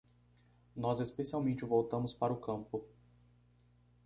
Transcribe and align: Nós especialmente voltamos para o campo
Nós 0.75 0.99
especialmente 0.99 1.63
voltamos 1.63 2.11
para 2.11 2.33
o 2.33 2.39
campo 2.41 2.83